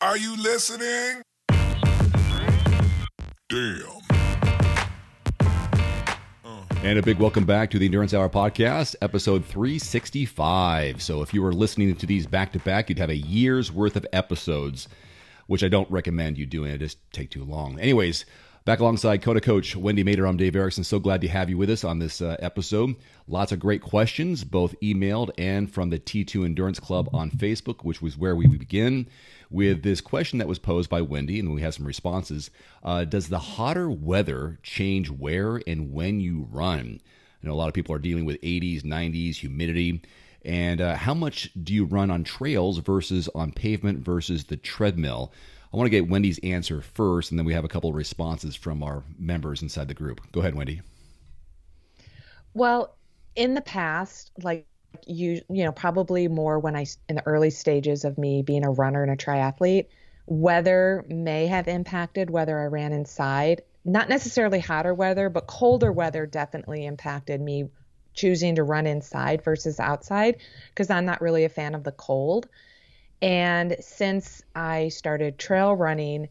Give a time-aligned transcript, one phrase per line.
[0.00, 1.22] Are you listening?
[3.48, 3.82] Damn.
[6.44, 6.62] Uh.
[6.84, 11.02] And a big welcome back to the Endurance Hour podcast, episode 365.
[11.02, 13.96] So, if you were listening to these back to back, you'd have a year's worth
[13.96, 14.86] of episodes,
[15.48, 16.70] which I don't recommend you doing.
[16.70, 17.80] It just take too long.
[17.80, 18.24] Anyways,
[18.68, 20.84] back alongside Kona coach Wendy Mader, I'm Dave Erickson.
[20.84, 22.96] So glad to have you with us on this uh, episode.
[23.26, 28.02] Lots of great questions, both emailed and from the T2 Endurance Club on Facebook, which
[28.02, 29.08] was where we begin
[29.48, 32.50] with this question that was posed by Wendy, and we have some responses.
[32.82, 37.00] Uh, does the hotter weather change where and when you run?
[37.42, 40.02] I know a lot of people are dealing with 80s, 90s, humidity.
[40.44, 45.32] And uh, how much do you run on trails versus on pavement versus the treadmill?
[45.72, 48.56] I want to get Wendy's answer first, and then we have a couple of responses
[48.56, 50.20] from our members inside the group.
[50.32, 50.80] Go ahead, Wendy.
[52.54, 52.96] Well,
[53.36, 54.66] in the past, like
[55.06, 58.70] you you know probably more when I in the early stages of me being a
[58.70, 59.86] runner and a triathlete,
[60.26, 63.62] weather may have impacted whether I ran inside.
[63.84, 67.68] Not necessarily hotter weather, but colder weather definitely impacted me
[68.14, 70.38] choosing to run inside versus outside
[70.70, 72.48] because I'm not really a fan of the cold.
[73.20, 76.28] And since I started trail running,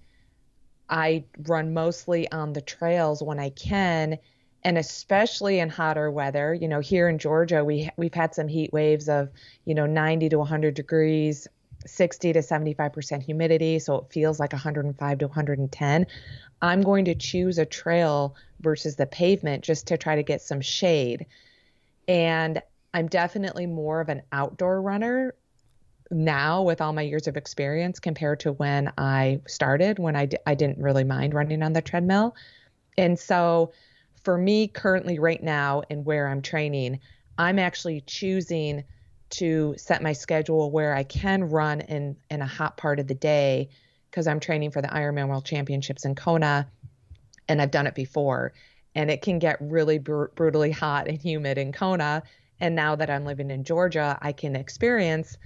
[0.89, 4.17] I run mostly on the trails when I can
[4.63, 6.53] and especially in hotter weather.
[6.53, 9.29] You know here in georgia we we've had some heat waves of
[9.65, 11.47] you know 90 to 100 degrees
[11.85, 16.07] 60 to 75% humidity so it feels like 105 to 110
[16.61, 20.59] i'm going to choose a trail versus the pavement just to try to get some
[20.59, 21.27] shade.
[22.07, 22.61] And
[22.93, 25.35] i'm definitely more of an outdoor runner
[26.11, 30.37] now with all my years of experience compared to when i started when I d-
[30.45, 32.35] I didn't really mind running on the treadmill.
[32.97, 33.71] And so
[34.23, 36.99] for me currently right now and where I'm training,
[37.37, 38.83] I'm actually choosing
[39.29, 43.15] to set my schedule where I can run in in a hot part of the
[43.15, 43.69] day
[44.09, 46.69] because I'm training for the Ironman World Championships in Kona
[47.47, 48.53] and I've done it before.
[48.95, 52.23] And it can get really br- brutally hot and humid in Kona.
[52.59, 55.37] And now that I'm living in Georgia, I can experience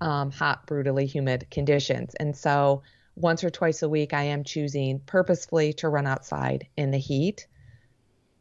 [0.00, 2.14] um, hot, brutally humid conditions.
[2.14, 2.82] And so
[3.16, 7.46] once or twice a week, I am choosing purposefully to run outside in the heat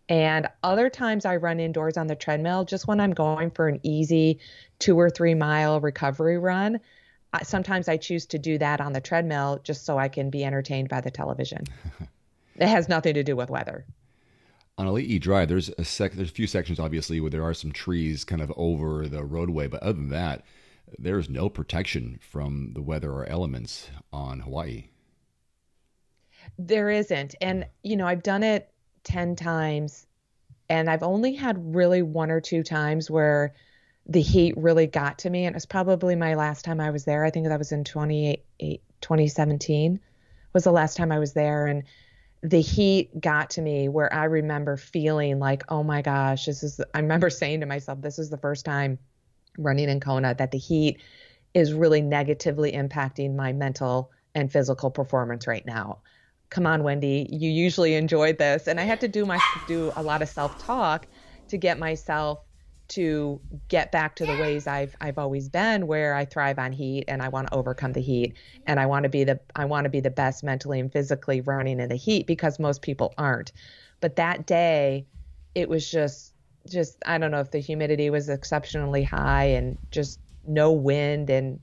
[0.09, 3.79] and other times I run indoors on the treadmill just when I'm going for an
[3.83, 4.39] easy
[4.79, 6.79] two or three mile recovery run.
[7.43, 10.89] Sometimes I choose to do that on the treadmill just so I can be entertained
[10.89, 11.63] by the television.
[12.57, 13.85] it has nothing to do with weather.
[14.77, 17.53] On Elite E Drive, there's a sec- there's a few sections obviously where there are
[17.53, 20.43] some trees kind of over the roadway, but other than that,
[20.99, 24.89] there's no protection from the weather or elements on Hawaii.
[26.57, 28.69] There isn't, and you know I've done it
[29.03, 30.07] 10 times
[30.69, 33.53] and I've only had really one or two times where
[34.05, 37.05] the heat really got to me and it was probably my last time I was
[37.05, 37.23] there.
[37.23, 39.99] I think that was in 2017
[40.53, 41.83] was the last time I was there and
[42.41, 46.81] the heat got to me where I remember feeling like, oh my gosh, this is,
[46.93, 48.99] I remember saying to myself, this is the first time
[49.57, 51.01] running in Kona that the heat
[51.53, 56.01] is really negatively impacting my mental and physical performance right now
[56.53, 58.67] come on, Wendy, you usually enjoyed this.
[58.67, 61.07] And I had to do my do a lot of self-talk
[61.49, 62.39] to get myself
[62.89, 67.05] to get back to the ways I've I've always been where I thrive on heat
[67.07, 68.35] and I want to overcome the heat
[68.67, 71.41] and I want to be the I want to be the best mentally and physically
[71.41, 73.51] running in the heat because most people aren't.
[73.99, 75.07] But that day
[75.55, 76.32] it was just
[76.69, 81.59] just I don't know if the humidity was exceptionally high and just no wind and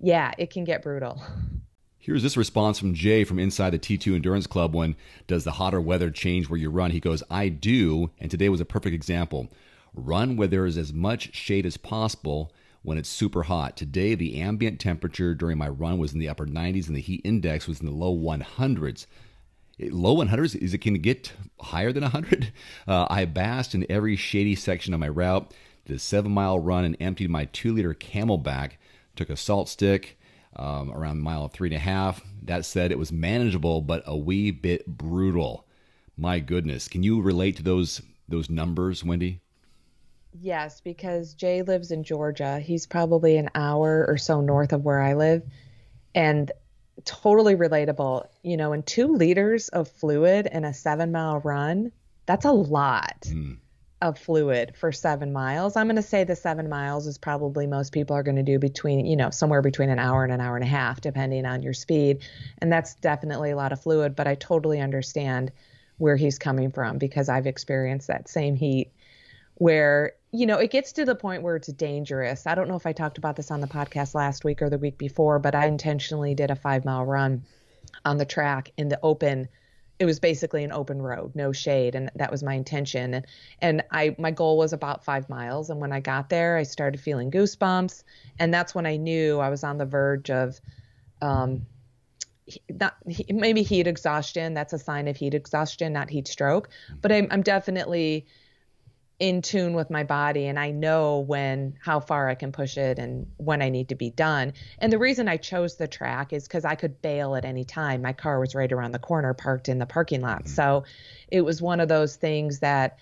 [0.00, 1.20] yeah, it can get brutal.
[1.98, 5.80] Here's this response from Jay from inside the T2 Endurance Club when does the hotter
[5.80, 6.90] weather change where you run?
[6.90, 9.48] He goes, I do, and today was a perfect example.
[9.92, 12.50] Run where there is as much shade as possible
[12.82, 13.76] when it's super hot.
[13.76, 17.20] Today, the ambient temperature during my run was in the upper 90s and the heat
[17.24, 19.06] index was in the low 100s.
[19.80, 22.52] Low 100s, is it can get higher than 100?
[22.86, 25.52] Uh, I basked in every shady section of my route,
[25.84, 28.72] did a seven mile run and emptied my two liter CamelBak,
[29.14, 30.18] took a salt stick,
[30.56, 32.22] um, around mile three and a half.
[32.42, 35.66] That said, it was manageable, but a wee bit brutal.
[36.16, 39.40] My goodness, can you relate to those those numbers, Wendy?
[40.40, 42.58] Yes, because Jay lives in Georgia.
[42.58, 45.42] He's probably an hour or so north of where I live,
[46.14, 46.50] and
[47.04, 48.26] totally relatable.
[48.42, 51.92] You know, in two liters of fluid in a seven mile run,
[52.26, 53.22] that's a lot.
[53.26, 53.58] Mm
[54.00, 55.76] of fluid for seven miles.
[55.76, 58.58] I'm going to say the seven miles is probably most people are going to do
[58.58, 61.62] between, you know, somewhere between an hour and an hour and a half, depending on
[61.62, 62.20] your speed.
[62.58, 65.50] And that's definitely a lot of fluid, but I totally understand
[65.96, 68.92] where he's coming from because I've experienced that same heat
[69.58, 72.46] where you know, it gets to the point where it's dangerous.
[72.46, 74.78] I don't know if I talked about this on the podcast last week or the
[74.78, 77.44] week before, but I intentionally did a five mile run
[78.04, 79.48] on the track in the open.
[79.98, 83.24] It was basically an open road, no shade, and that was my intention.
[83.60, 85.70] And I my goal was about five miles.
[85.70, 88.04] And when I got there, I started feeling goosebumps,
[88.38, 90.60] and that's when I knew I was on the verge of,
[91.22, 91.66] um,
[92.68, 92.96] not
[93.30, 94.52] maybe heat exhaustion.
[94.52, 96.68] That's a sign of heat exhaustion, not heat stroke.
[97.00, 98.26] But I'm I'm definitely
[99.18, 103.00] in tune with my body and I know when how far I can push it
[103.00, 104.52] and when I need to be done.
[104.78, 108.02] And the reason I chose the track is cuz I could bail at any time.
[108.02, 110.44] My car was right around the corner parked in the parking lot.
[110.44, 110.54] Mm-hmm.
[110.54, 110.84] So
[111.26, 112.98] it was one of those things that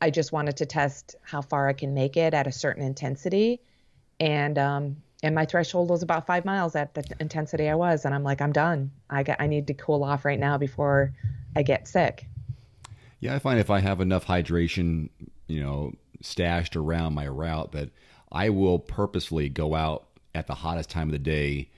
[0.00, 3.60] I just wanted to test how far I can make it at a certain intensity
[4.20, 8.14] and um and my threshold was about 5 miles at the intensity I was and
[8.14, 8.92] I'm like I'm done.
[9.10, 11.14] I got I need to cool off right now before
[11.56, 12.26] I get sick.
[13.18, 15.08] Yeah, I find if I have enough hydration
[15.48, 15.92] you know,
[16.22, 17.90] stashed around my route that
[18.30, 21.70] I will purposefully go out at the hottest time of the day.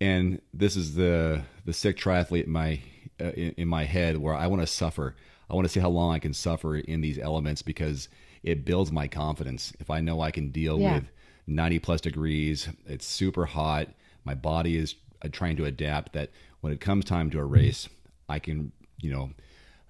[0.00, 2.80] And this is the the sick triathlete in my
[3.20, 5.14] uh, in, in my head where I want to suffer.
[5.48, 8.08] I want to see how long I can suffer in these elements because
[8.42, 9.72] it builds my confidence.
[9.78, 10.94] If I know I can deal yeah.
[10.94, 11.04] with
[11.46, 13.88] 90 plus degrees, it's super hot,
[14.24, 16.30] my body is uh, trying to adapt that
[16.60, 17.88] when it comes time to a race,
[18.28, 19.30] I can, you know,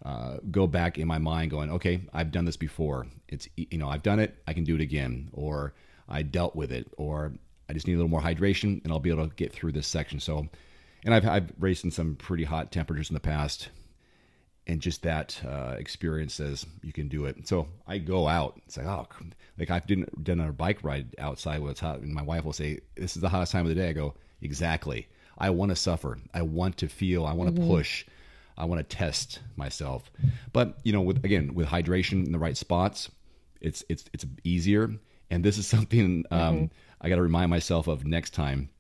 [0.05, 3.07] uh, go back in my mind going, okay, I've done this before.
[3.29, 4.37] It's, you know, I've done it.
[4.47, 5.31] I can do it again.
[5.33, 5.75] Or
[6.09, 6.89] I dealt with it.
[6.99, 7.33] Or
[7.69, 9.87] I just need a little more hydration and I'll be able to get through this
[9.87, 10.21] section.
[10.21, 10.47] So,
[11.05, 13.69] and I've, I've raced in some pretty hot temperatures in the past.
[14.67, 17.47] And just that uh, experience says you can do it.
[17.47, 18.61] So I go out.
[18.67, 19.07] It's like, oh,
[19.59, 22.01] like I've done, done a bike ride outside when it's hot.
[22.01, 23.89] And my wife will say, this is the hottest time of the day.
[23.89, 25.07] I go, exactly.
[25.37, 26.19] I want to suffer.
[26.33, 27.27] I want to feel.
[27.27, 27.71] I want to mm-hmm.
[27.71, 28.07] push.
[28.57, 30.11] I want to test myself.
[30.53, 33.11] But you know, with again with hydration in the right spots,
[33.61, 34.91] it's it's it's easier.
[35.31, 36.65] And this is something um, mm-hmm.
[37.01, 38.71] I got to remind myself of next time.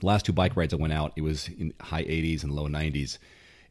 [0.00, 2.68] The last two bike rides I went out, it was in high 80s and low
[2.68, 3.18] 90s,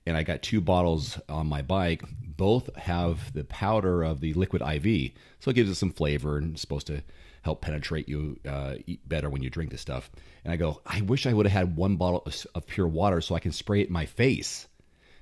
[0.06, 2.04] and I got two bottles on my bike.
[2.22, 6.52] Both have the powder of the liquid IV, so it gives it some flavor and
[6.52, 7.02] it's supposed to
[7.44, 10.12] help penetrate you uh, better when you drink this stuff.
[10.44, 13.22] And I go, I wish I would have had one bottle of, of pure water
[13.22, 14.68] so I can spray it in my face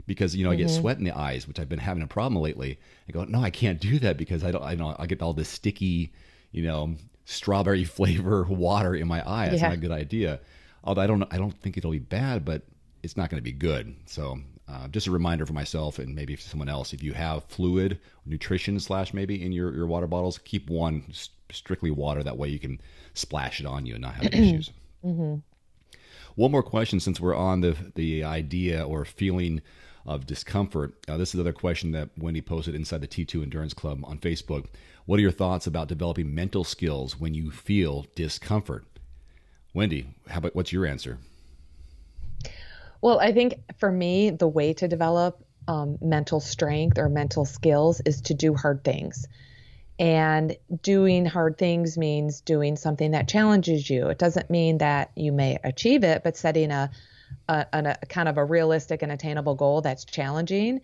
[0.06, 0.54] because you know mm-hmm.
[0.54, 0.82] I get mm-hmm.
[0.82, 2.80] sweat in the eyes, which I've been having a problem lately.
[3.08, 4.64] I go, no, I can't do that because I don't.
[4.64, 6.12] I know I get all this sticky,
[6.52, 9.50] you know, strawberry flavor water in my eye.
[9.50, 9.70] That's yeah.
[9.70, 10.40] not a good idea.
[10.84, 12.62] Although I don't, I don't think it'll be bad, but
[13.02, 13.96] it's not going to be good.
[14.06, 17.44] So uh, just a reminder for myself and maybe for someone else: if you have
[17.46, 21.12] fluid, nutrition slash maybe in your your water bottles, keep one
[21.52, 22.24] strictly water.
[22.24, 22.80] That way you can
[23.14, 24.72] splash it on you and not have issues.
[25.04, 25.36] Mm-hmm.
[26.36, 29.62] One more question, since we're on the the idea or feeling
[30.06, 30.94] of discomfort.
[31.08, 34.66] Uh, this is another question that Wendy posted inside the T2 Endurance Club on Facebook.
[35.06, 38.86] What are your thoughts about developing mental skills when you feel discomfort?
[39.74, 41.18] Wendy, how about what's your answer?
[43.02, 48.02] Well, I think for me, the way to develop um, mental strength or mental skills
[48.06, 49.28] is to do hard things.
[49.98, 54.08] And doing hard things means doing something that challenges you.
[54.08, 56.92] It doesn't mean that you may achieve it, but setting a
[57.48, 60.82] a, a, kind of a realistic and attainable goal that's challenging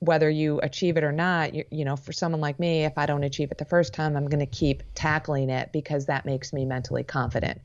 [0.00, 3.06] whether you achieve it or not you, you know for someone like me if i
[3.06, 6.52] don't achieve it the first time i'm going to keep tackling it because that makes
[6.52, 7.60] me mentally confident.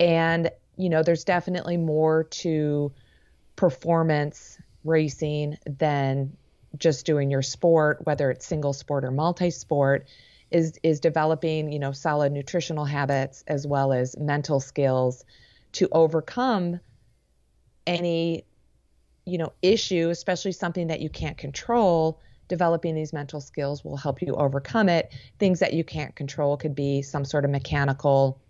[0.00, 2.92] And you know there's definitely more to
[3.56, 6.36] performance racing than
[6.78, 10.06] just doing your sport whether it's single sport or multi-sport
[10.50, 15.24] is is developing you know solid nutritional habits as well as mental skills
[15.72, 16.80] to overcome
[17.86, 18.44] any
[19.24, 22.20] you know issue especially something that you can't control
[22.52, 25.10] developing these mental skills will help you overcome it.
[25.38, 28.42] Things that you can't control could be some sort of mechanical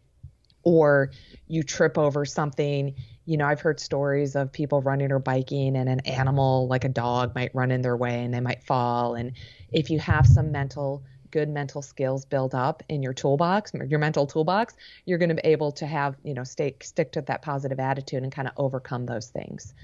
[0.65, 1.13] or
[1.47, 2.97] you trip over something.
[3.27, 6.89] You know i've heard stories of people running or biking and an animal like a
[6.89, 9.15] dog might run in their way and they might fall.
[9.15, 9.35] And
[9.71, 14.27] if you have some mental good mental skills build up in your toolbox, your mental
[14.27, 17.81] toolbox, you're going to be able to have, you know, stay stick to that positive
[17.81, 19.75] attitude and kind of overcome those things.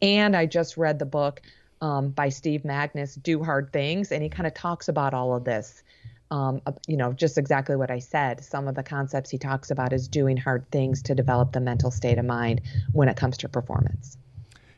[0.00, 1.42] And I just read the book
[1.80, 5.44] um, by Steve Magness, Do Hard Things, and he kind of talks about all of
[5.44, 5.82] this.
[6.30, 8.44] Um, you know, just exactly what I said.
[8.44, 11.90] Some of the concepts he talks about is doing hard things to develop the mental
[11.90, 12.60] state of mind
[12.92, 14.18] when it comes to performance.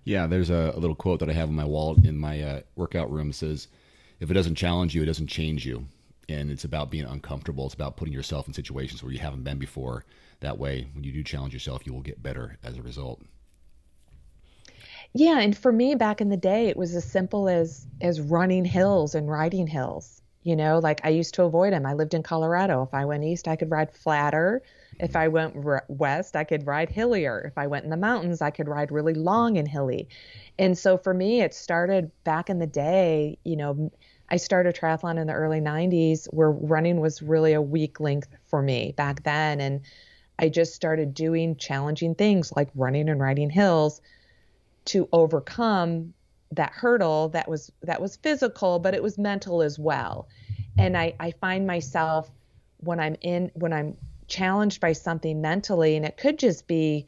[0.05, 2.61] Yeah, there's a, a little quote that I have on my wall in my uh,
[2.77, 3.33] workout room.
[3.33, 3.67] Says,
[4.21, 5.87] "If it doesn't challenge you, it doesn't change you."
[6.31, 7.67] And it's about being uncomfortable.
[7.67, 10.05] It's about putting yourself in situations where you haven't been before.
[10.41, 13.21] That way, when you do challenge yourself, you will get better as a result.
[15.13, 18.65] Yeah, and for me back in the day, it was as simple as as running
[18.65, 20.23] hills and riding hills.
[20.43, 21.85] You know, like I used to avoid them.
[21.85, 22.83] I lived in Colorado.
[22.83, 24.63] If I went east, I could ride flatter.
[24.99, 25.19] If mm-hmm.
[25.19, 25.57] I went
[25.89, 27.41] west, I could ride hillier.
[27.41, 30.09] If I went in the mountains, I could ride really long and hilly.
[30.59, 33.91] And so for me, it started back in the day, you know,
[34.31, 38.63] I started triathlon in the early 90s where running was really a weak link for
[38.63, 39.61] me back then.
[39.61, 39.81] And
[40.39, 44.01] I just started doing challenging things like running and riding hills
[44.87, 46.15] to overcome
[46.53, 50.27] that hurdle that was that was physical but it was mental as well
[50.79, 52.29] and I, I find myself
[52.79, 53.97] when i'm in when i'm
[54.27, 57.07] challenged by something mentally and it could just be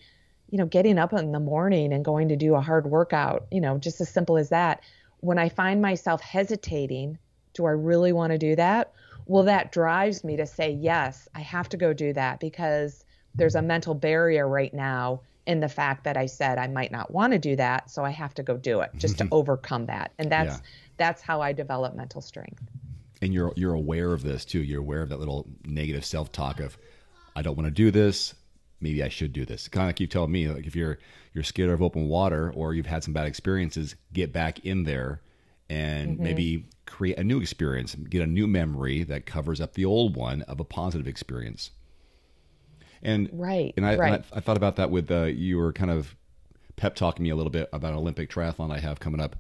[0.50, 3.61] you know getting up in the morning and going to do a hard workout you
[3.61, 4.81] know just as simple as that
[5.23, 7.19] when I find myself hesitating,
[7.55, 8.93] do I really want to do that?
[9.26, 13.55] Well, that drives me to say, yes, I have to go do that because there's
[13.55, 17.33] a mental barrier right now in the fact that I said I might not want
[17.33, 19.35] to do that, so I have to go do it just to mm-hmm.
[19.35, 20.12] overcome that.
[20.19, 20.61] And that's yeah.
[20.97, 22.62] that's how I develop mental strength.
[23.21, 24.62] And you're you're aware of this too.
[24.62, 26.76] You're aware of that little negative self-talk of
[27.35, 28.35] I don't want to do this
[28.83, 29.69] maybe I should do this.
[29.69, 30.99] Kind of like you tell me, like if you're
[31.33, 35.23] you're scared of open water or you've had some bad experiences, get back in there
[35.71, 36.23] and mm-hmm.
[36.23, 40.43] maybe create a new experience, get a new memory that covers up the old one
[40.43, 41.71] of a positive experience.
[43.03, 44.12] And right, and I, right.
[44.12, 46.15] And I, I, thought about that with uh, you were kind of
[46.77, 49.37] pep talking me a little bit about an Olympic triathlon I have coming up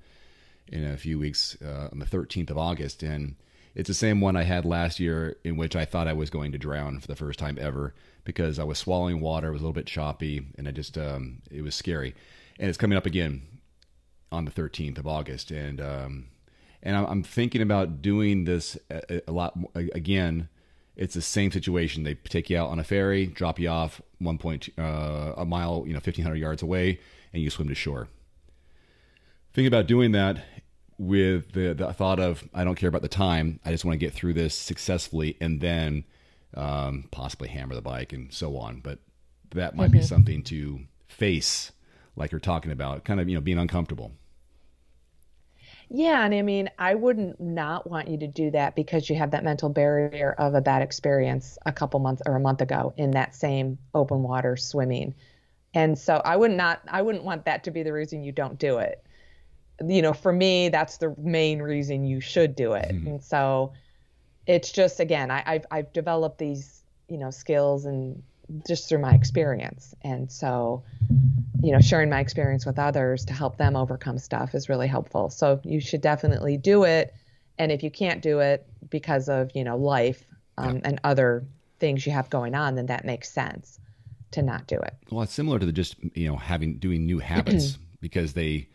[0.68, 3.36] in a few weeks uh, on the 13th of August, and
[3.74, 6.52] it's the same one I had last year in which I thought I was going
[6.52, 9.64] to drown for the first time ever because I was swallowing water, it was a
[9.64, 12.14] little bit choppy, and I just um, it was scary.
[12.58, 13.42] And it's coming up again
[14.30, 16.28] on the 13th of August, and um,
[16.82, 20.48] and I'm thinking about doing this a, a lot again.
[20.94, 22.02] It's the same situation.
[22.02, 25.84] They take you out on a ferry, drop you off one point uh, a mile,
[25.86, 27.00] you know, 1,500 yards away,
[27.32, 28.08] and you swim to shore.
[29.54, 30.44] Thinking about doing that
[30.98, 33.58] with the, the thought of I don't care about the time.
[33.64, 36.04] I just want to get through this successfully, and then
[36.54, 38.80] um, possibly hammer the bike and so on.
[38.80, 38.98] But
[39.54, 39.98] that might mm-hmm.
[39.98, 41.72] be something to face,
[42.16, 44.12] like you're talking about, kind of you know being uncomfortable.
[45.94, 49.32] Yeah, and I mean, I wouldn't not want you to do that because you have
[49.32, 53.10] that mental barrier of a bad experience a couple months or a month ago in
[53.10, 55.14] that same open water swimming.
[55.74, 58.58] And so I would not I wouldn't want that to be the reason you don't
[58.58, 59.04] do it.
[59.86, 62.90] You know, for me, that's the main reason you should do it.
[62.90, 63.06] Mm-hmm.
[63.08, 63.72] And so
[64.46, 68.22] it's just again, I, I've I've developed these you know skills and
[68.66, 70.82] just through my experience, and so
[71.62, 75.30] you know sharing my experience with others to help them overcome stuff is really helpful.
[75.30, 77.14] So you should definitely do it,
[77.58, 80.24] and if you can't do it because of you know life
[80.58, 80.82] um, yeah.
[80.84, 81.44] and other
[81.78, 83.78] things you have going on, then that makes sense
[84.32, 84.94] to not do it.
[85.10, 88.68] Well, it's similar to the just you know having doing new habits because they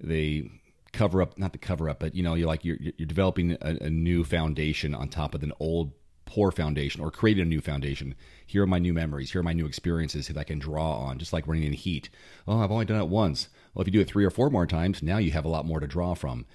[0.00, 0.50] they
[0.92, 3.76] cover up not the cover up but you know you're like you're you're developing a,
[3.80, 5.92] a, new foundation on top of an old
[6.32, 8.14] poor foundation or creating a new foundation.
[8.46, 9.32] Here are my new memories.
[9.32, 12.08] Here are my new experiences that i can draw on just like running in heat.
[12.46, 13.48] Oh i've only done it once.
[13.74, 15.66] Well if you do it three or four more times now you have a lot
[15.66, 16.46] more to draw from.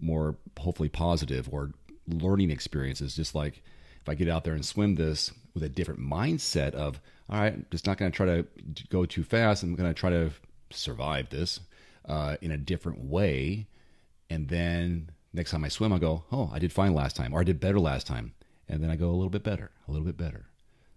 [0.00, 1.72] More hopefully positive or
[2.06, 3.16] learning experiences.
[3.16, 3.62] Just like
[4.00, 7.52] if i get out there and swim this with a different mindset of all right
[7.52, 8.46] I'm just not going to try to
[8.88, 9.62] go too fast.
[9.62, 10.30] I'm going to try to
[10.70, 11.60] survive this
[12.06, 13.66] uh, in a different way
[14.30, 17.40] and then next time I swim, I go, oh, I did fine last time, or
[17.40, 18.34] I did better last time,
[18.68, 20.46] and then I go a little bit better, a little bit better.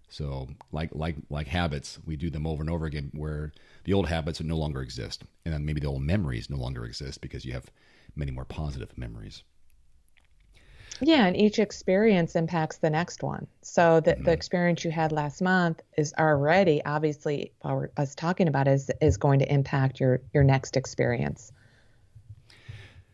[0.10, 3.52] So like like like habits, we do them over and over again, where
[3.84, 7.22] the old habits no longer exist, and then maybe the old memories no longer exist
[7.22, 7.72] because you have
[8.16, 9.44] many more positive memories.
[11.02, 13.48] Yeah, and each experience impacts the next one.
[13.62, 14.24] So the, mm-hmm.
[14.24, 19.18] the experience you had last month is already obviously while us talking about is is
[19.18, 21.52] going to impact your your next experience.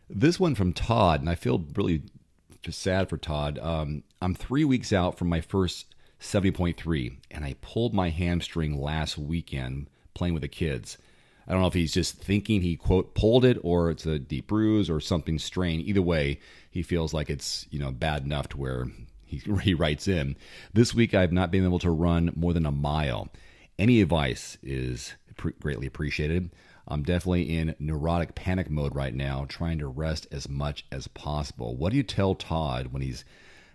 [0.09, 2.03] This one from Todd, and I feel really
[2.69, 3.59] sad for Todd.
[3.59, 5.87] Um, I'm three weeks out from my first
[6.19, 10.97] 70.3, and I pulled my hamstring last weekend playing with the kids.
[11.47, 14.47] I don't know if he's just thinking he quote pulled it or it's a deep
[14.47, 15.83] bruise or something strained.
[15.83, 16.39] Either way,
[16.71, 18.87] he feels like it's you know bad enough to where
[19.25, 20.35] he, he writes in.
[20.73, 23.29] This week I've not been able to run more than a mile.
[23.77, 25.13] Any advice is
[25.59, 26.49] greatly appreciated.
[26.87, 31.75] I'm definitely in neurotic panic mode right now, trying to rest as much as possible.
[31.75, 33.25] What do you tell Todd when he's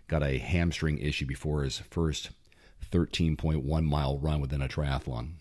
[0.06, 2.30] got a hamstring issue before his first
[2.92, 5.32] 13.1 mile run within a triathlon?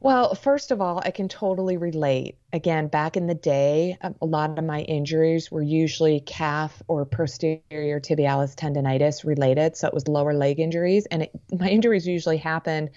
[0.00, 2.36] Well, first of all, I can totally relate.
[2.52, 7.04] Again, back in the day, um, a lot of my injuries were usually calf or
[7.04, 9.76] posterior tibialis tendonitis related.
[9.76, 11.06] So it was lower leg injuries.
[11.06, 12.90] And it, my injuries usually happened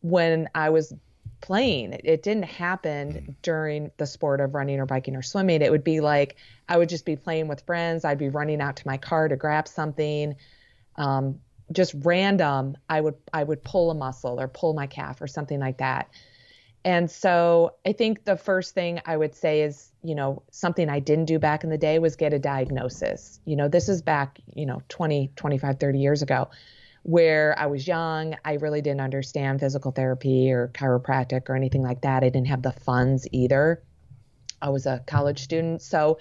[0.00, 0.94] when I was
[1.40, 1.92] playing.
[2.04, 3.34] It didn't happen mm.
[3.42, 5.62] during the sport of running or biking or swimming.
[5.62, 6.36] It would be like
[6.68, 8.04] I would just be playing with friends.
[8.04, 10.36] I'd be running out to my car to grab something.
[10.96, 11.40] Um,
[11.70, 15.60] just random, I would I would pull a muscle or pull my calf or something
[15.60, 16.08] like that.
[16.84, 21.00] And so I think the first thing I would say is, you know, something I
[21.00, 23.40] didn't do back in the day was get a diagnosis.
[23.44, 26.48] You know, this is back, you know, 20, 25, 30 years ago
[27.08, 28.36] where I was young.
[28.44, 32.22] I really didn't understand physical therapy or chiropractic or anything like that.
[32.22, 33.82] I didn't have the funds either.
[34.60, 35.80] I was a college student.
[35.80, 36.18] So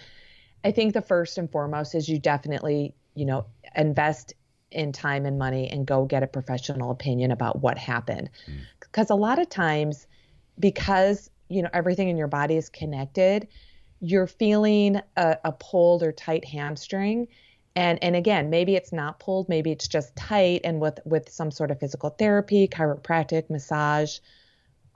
[0.63, 4.33] I think the first and foremost is you definitely, you know, invest
[4.71, 8.29] in time and money and go get a professional opinion about what happened.
[8.79, 9.11] Because mm.
[9.11, 10.07] a lot of times,
[10.57, 13.49] because, you know, everything in your body is connected,
[13.99, 17.27] you're feeling a, a pulled or tight hamstring
[17.77, 21.51] and and again maybe it's not pulled maybe it's just tight and with with some
[21.51, 24.17] sort of physical therapy chiropractic massage.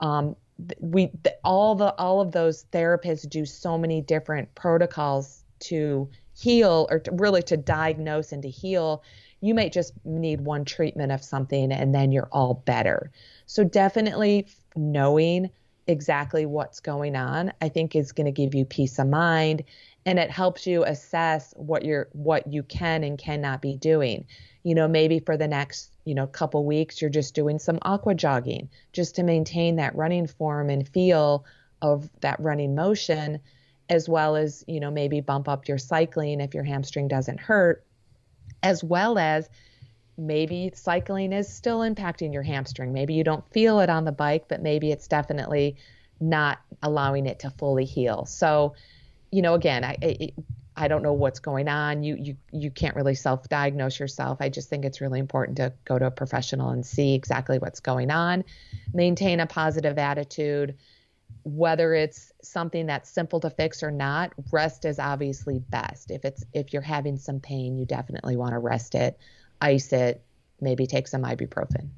[0.00, 0.34] Um,
[0.80, 1.12] we
[1.44, 7.12] all the all of those therapists do so many different protocols to heal or to,
[7.12, 9.04] really to diagnose and to heal.
[9.40, 13.12] You might just need one treatment of something and then you're all better.
[13.46, 15.50] So definitely knowing
[15.88, 19.64] exactly what's going on i think is going to give you peace of mind
[20.04, 24.26] and it helps you assess what you're what you can and cannot be doing.
[24.62, 28.14] You know maybe for the next you know couple weeks you're just doing some aqua
[28.14, 31.44] jogging just to maintain that running form and feel
[31.80, 33.40] of that running motion
[33.88, 37.84] as well as you know maybe bump up your cycling if your hamstring doesn't hurt
[38.62, 39.48] as well as
[40.18, 42.92] maybe cycling is still impacting your hamstring.
[42.92, 45.76] Maybe you don't feel it on the bike but maybe it's definitely
[46.20, 48.24] not allowing it to fully heal.
[48.26, 48.74] So
[49.32, 50.32] you know, again, I, I
[50.76, 52.02] I don't know what's going on.
[52.04, 54.38] You you you can't really self-diagnose yourself.
[54.40, 57.80] I just think it's really important to go to a professional and see exactly what's
[57.80, 58.44] going on.
[58.94, 60.76] Maintain a positive attitude.
[61.44, 66.10] Whether it's something that's simple to fix or not, rest is obviously best.
[66.10, 69.18] If it's if you're having some pain, you definitely want to rest it,
[69.60, 70.22] ice it,
[70.60, 71.88] maybe take some ibuprofen.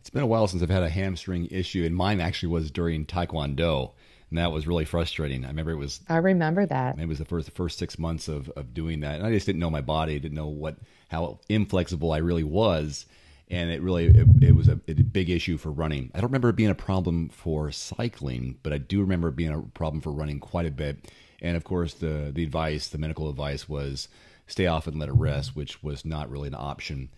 [0.00, 3.04] It's been a while since I've had a hamstring issue, and mine actually was during
[3.04, 3.92] Taekwondo
[4.30, 5.44] and that was really frustrating.
[5.44, 6.00] I remember it was.
[6.08, 6.98] I remember that.
[6.98, 9.46] It was the first the first six months of of doing that, and I just
[9.46, 10.76] didn't know my body, didn't know what
[11.08, 13.06] how inflexible I really was,
[13.48, 16.10] and it really it, it was a, a, big issue for running.
[16.14, 19.52] I don't remember it being a problem for cycling, but I do remember it being
[19.52, 21.10] a problem for running quite a bit.
[21.40, 24.08] And of course, the the advice, the medical advice was
[24.46, 27.10] stay off and let it rest, which was not really an option.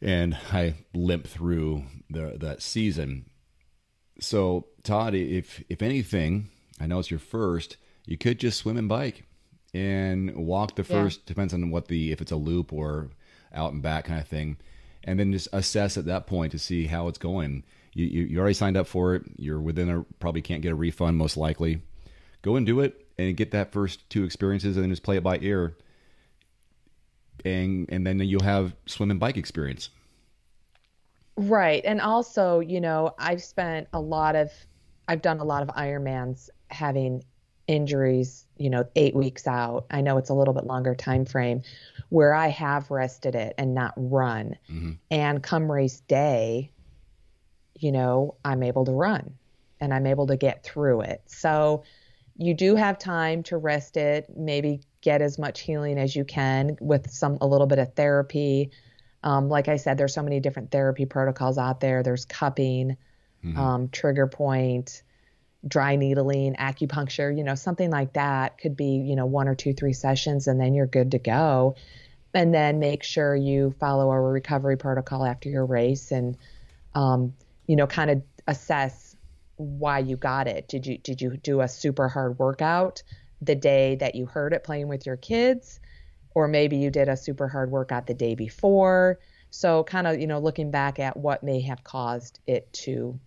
[0.00, 3.26] And I limped through the, that season
[4.20, 6.48] so, Todd, if if anything,
[6.80, 7.76] I know it's your first.
[8.06, 9.24] You could just swim and bike,
[9.74, 11.20] and walk the first.
[11.20, 11.28] Yeah.
[11.28, 13.10] Depends on what the if it's a loop or
[13.52, 14.56] out and back kind of thing,
[15.04, 17.64] and then just assess at that point to see how it's going.
[17.92, 19.22] You you, you already signed up for it.
[19.36, 21.82] You're within a probably can't get a refund most likely.
[22.42, 25.22] Go and do it and get that first two experiences, and then just play it
[25.22, 25.76] by ear.
[27.44, 29.90] And and then you'll have swim and bike experience.
[31.38, 31.82] Right.
[31.84, 34.50] And also, you know, I've spent a lot of
[35.06, 37.24] I've done a lot of Ironmans having
[37.66, 39.86] injuries, you know, 8 weeks out.
[39.90, 41.62] I know it's a little bit longer time frame
[42.08, 44.56] where I have rested it and not run.
[44.70, 44.92] Mm-hmm.
[45.10, 46.72] And come race day,
[47.78, 49.34] you know, I'm able to run
[49.80, 51.22] and I'm able to get through it.
[51.26, 51.84] So
[52.36, 56.76] you do have time to rest it, maybe get as much healing as you can
[56.80, 58.72] with some a little bit of therapy
[59.22, 62.02] um, like I said, there's so many different therapy protocols out there.
[62.02, 62.96] There's cupping,
[63.44, 63.58] mm-hmm.
[63.58, 65.02] um, trigger point,
[65.66, 69.74] dry needling, acupuncture, you know, something like that could be, you know, one or two,
[69.74, 71.74] three sessions and then you're good to go.
[72.34, 76.36] And then make sure you follow a recovery protocol after your race and,
[76.94, 77.34] um,
[77.66, 79.16] you know, kind of assess
[79.56, 80.68] why you got it.
[80.68, 83.02] Did you, did you do a super hard workout
[83.42, 85.80] the day that you heard it playing with your kids?
[86.38, 89.18] Or maybe you did a super hard workout the day before.
[89.50, 93.18] So, kind of, you know, looking back at what may have caused it to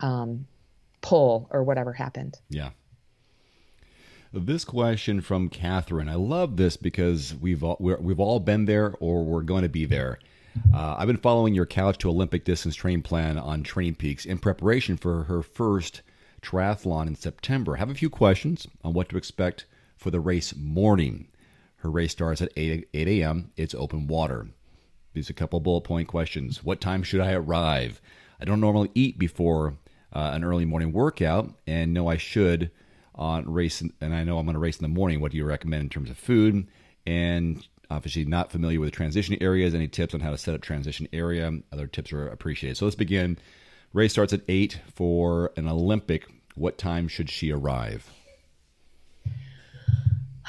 [0.00, 0.46] um,
[1.00, 2.38] pull or whatever happened.
[2.50, 2.70] Yeah.
[4.34, 8.92] This question from Catherine, I love this because we've all, we have all been there
[9.00, 10.18] or we're going to be there.
[10.74, 14.38] Uh, I've been following your couch to Olympic distance train plan on Training Peaks in
[14.38, 16.02] preparation for her first
[16.42, 17.76] triathlon in September.
[17.76, 19.64] I have a few questions on what to expect
[19.96, 21.28] for the race morning.
[21.86, 23.52] Her race starts at 8, 8 a.m.
[23.56, 24.48] It's open water.
[25.12, 26.64] These are a couple bullet point questions.
[26.64, 28.00] What time should I arrive?
[28.40, 29.74] I don't normally eat before
[30.12, 32.72] uh, an early morning workout, and know I should
[33.14, 33.82] on race.
[34.00, 35.20] And I know I'm going to race in the morning.
[35.20, 36.66] What do you recommend in terms of food?
[37.06, 39.72] And obviously, not familiar with transition areas.
[39.72, 41.52] Any tips on how to set up transition area?
[41.72, 42.78] Other tips are appreciated.
[42.78, 43.38] So let's begin
[43.92, 46.26] Race starts at 8 for an Olympic.
[46.56, 48.10] What time should she arrive?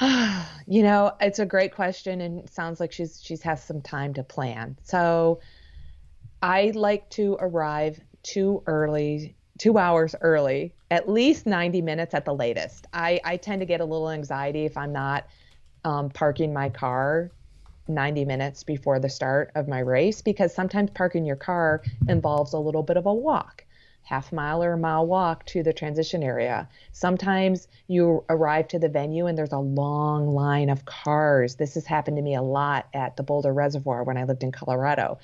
[0.66, 4.22] you know, it's a great question and sounds like she's she's has some time to
[4.22, 4.76] plan.
[4.84, 5.40] So
[6.42, 12.34] I like to arrive too early, two hours early, at least 90 minutes at the
[12.34, 12.86] latest.
[12.92, 15.26] I, I tend to get a little anxiety if I'm not
[15.84, 17.32] um, parking my car
[17.88, 22.58] 90 minutes before the start of my race because sometimes parking your car involves a
[22.58, 23.64] little bit of a walk
[24.08, 26.66] half mile or a mile walk to the transition area.
[26.92, 31.56] Sometimes you arrive to the venue and there's a long line of cars.
[31.56, 34.50] This has happened to me a lot at the Boulder Reservoir when I lived in
[34.50, 35.18] Colorado.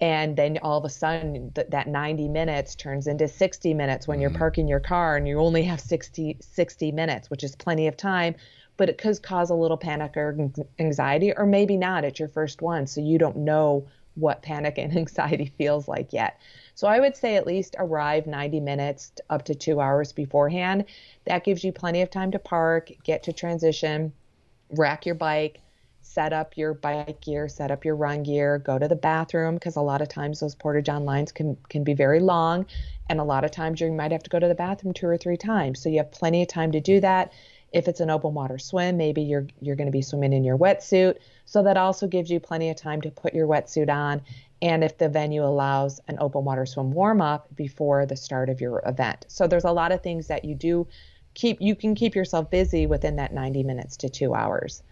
[0.00, 4.16] And then all of a sudden, th- that 90 minutes turns into 60 minutes when
[4.16, 4.22] mm-hmm.
[4.22, 7.96] you're parking your car and you only have 60, 60 minutes, which is plenty of
[7.96, 8.34] time.
[8.76, 10.36] But it could cause a little panic or
[10.80, 12.04] anxiety, or maybe not.
[12.04, 16.40] It's your first one, so you don't know what panic and anxiety feels like yet.
[16.74, 20.84] So I would say at least arrive 90 minutes up to two hours beforehand.
[21.24, 24.12] That gives you plenty of time to park, get to transition,
[24.70, 25.60] rack your bike,
[26.02, 29.76] set up your bike gear, set up your run gear, go to the bathroom because
[29.76, 32.64] a lot of times those porta john lines can can be very long,
[33.08, 35.16] and a lot of times you might have to go to the bathroom two or
[35.16, 35.80] three times.
[35.80, 37.32] So you have plenty of time to do that.
[37.72, 40.56] If it's an open water swim, maybe you're you're going to be swimming in your
[40.56, 44.22] wetsuit, so that also gives you plenty of time to put your wetsuit on
[44.62, 48.60] and if the venue allows an open water swim warm up before the start of
[48.60, 49.26] your event.
[49.28, 50.86] So there's a lot of things that you do
[51.34, 54.82] keep you can keep yourself busy within that 90 minutes to 2 hours.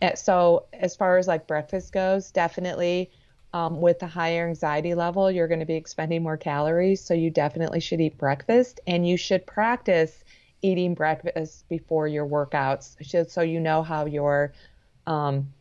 [0.00, 3.10] Eh, so as far as like breakfast goes, definitely
[3.52, 7.02] um, with the higher anxiety level, you're going to be expending more calories.
[7.02, 10.24] So you definitely should eat breakfast and you should practice
[10.66, 12.96] eating breakfast before your workouts
[13.30, 14.52] so you know how your
[15.06, 15.52] um,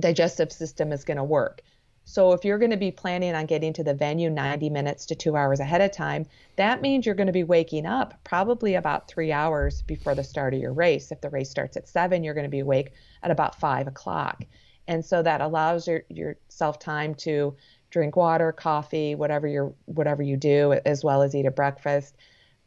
[0.00, 1.62] digestive system is going to work.
[2.04, 5.14] So if you're going to be planning on getting to the venue 90 minutes to
[5.14, 9.06] two hours ahead of time, that means you're going to be waking up probably about
[9.06, 11.12] three hours before the start of your race.
[11.12, 14.44] If the race starts at seven, you're going to be awake at about five o'clock.
[14.88, 17.54] And so that allows your yourself time to
[17.90, 22.16] drink water, coffee, whatever you whatever you do, as well as eat a breakfast.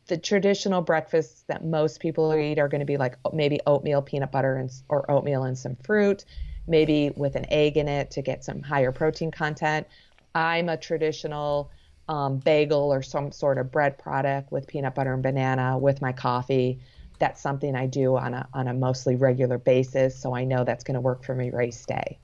[0.08, 4.32] The traditional breakfasts that most people eat are going to be like maybe oatmeal, peanut
[4.32, 6.26] butter, and or oatmeal and some fruit
[6.68, 9.88] maybe with an egg in it to get some higher protein content.
[10.36, 11.72] I'm a traditional
[12.08, 16.12] um, bagel or some sort of bread product with peanut butter and banana with my
[16.12, 16.80] coffee.
[17.20, 20.84] That's something I do on a on a mostly regular basis, so I know that's
[20.84, 22.20] going to work for me race day.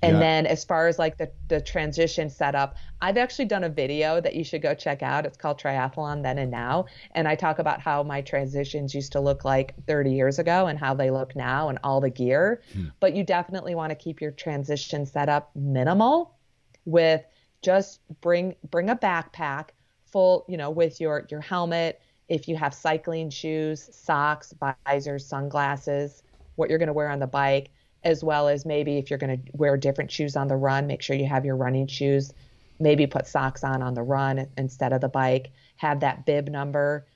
[0.00, 0.20] And yeah.
[0.20, 4.34] then as far as like the, the transition setup, I've actually done a video that
[4.34, 5.26] you should go check out.
[5.26, 6.86] It's called Triathlon Then and Now.
[7.12, 10.78] And I talk about how my transitions used to look like 30 years ago and
[10.78, 12.62] how they look now and all the gear.
[12.72, 12.86] Hmm.
[13.00, 16.36] But you definitely want to keep your transition setup minimal
[16.84, 17.24] with
[17.60, 19.70] just bring bring a backpack
[20.06, 24.54] full, you know, with your your helmet, if you have cycling shoes, socks,
[24.86, 26.22] visors, sunglasses,
[26.54, 27.70] what you're going to wear on the bike
[28.04, 31.02] as well as maybe if you're going to wear different shoes on the run, make
[31.02, 32.32] sure you have your running shoes.
[32.80, 35.50] Maybe put socks on on the run instead of the bike.
[35.76, 37.06] Have that bib number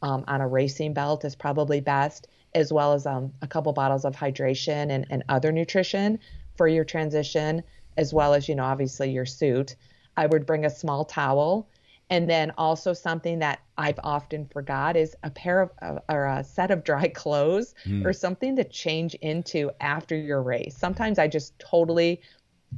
[0.00, 4.04] um, on a racing belt is probably best, as well as um, a couple bottles
[4.04, 6.18] of hydration and, and other nutrition
[6.56, 7.62] for your transition,
[7.96, 9.76] as well as, you know, obviously your suit.
[10.16, 11.68] I would bring a small towel
[12.12, 16.44] and then also something that I've often forgot is a pair of uh, or a
[16.44, 18.04] set of dry clothes mm.
[18.04, 20.76] or something to change into after your race.
[20.76, 22.20] Sometimes I just totally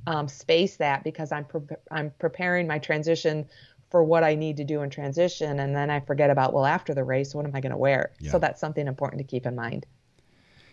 [0.06, 3.46] um, space that because I'm pre- I'm preparing my transition
[3.90, 6.94] for what I need to do in transition, and then I forget about well after
[6.94, 8.12] the race, what am I going to wear?
[8.20, 8.30] Yeah.
[8.30, 9.84] So that's something important to keep in mind.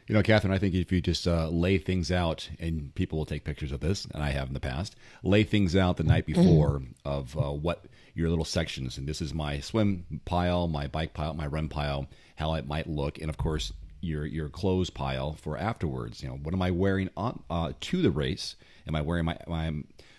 [0.08, 3.26] You know, Catherine, I think if you just uh, lay things out, and people will
[3.26, 6.28] take pictures of this, and I have in the past, lay things out the night
[6.28, 6.42] mm-hmm.
[6.42, 6.88] before mm.
[7.06, 8.98] of uh, what your little sections.
[8.98, 12.88] And this is my swim pile, my bike pile, my run pile, how it might
[12.88, 16.22] look, and of course your your clothes pile for afterwards.
[16.22, 18.56] You know, what am I wearing on uh, to the race?
[18.88, 19.72] Am I wearing my my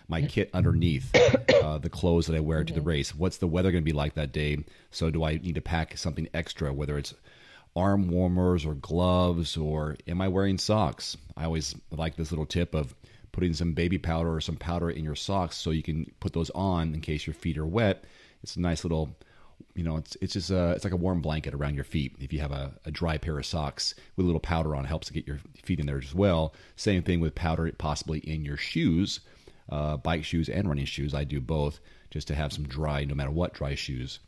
[0.09, 1.15] my kit underneath
[1.63, 3.15] uh, the clothes that I wear to the race?
[3.15, 4.65] What's the weather going to be like that day?
[4.91, 7.15] So do I need to pack something extra, whether it's
[7.75, 11.17] arm warmers or gloves, or am I wearing socks?
[11.37, 12.95] I always like this little tip of
[13.33, 16.51] putting some baby powder or some powder in your socks so you can put those
[16.51, 18.05] on in case your feet are wet.
[18.43, 19.17] It's a nice little,
[19.75, 22.15] you know, it's it's just a, it's like a warm blanket around your feet.
[22.21, 25.07] If you have a, a dry pair of socks with a little powder on, helps
[25.07, 26.55] to get your feet in there as well.
[26.77, 29.21] Same thing with powder possibly in your shoes,
[29.71, 31.15] uh, bike shoes and running shoes.
[31.15, 31.81] I do both
[32.11, 34.19] just to have some dry, no matter what, dry shoes.